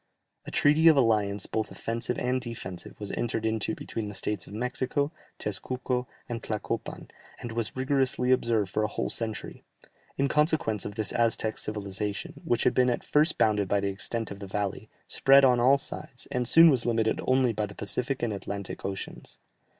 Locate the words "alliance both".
0.97-1.69